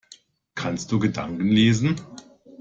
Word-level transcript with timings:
Kannst 0.55 0.91
du 0.91 0.97
Gedanken 0.97 1.49
lesen? 1.49 2.01